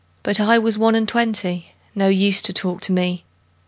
[0.23, 3.23] 'But I was one and twenty, No use to talk to me.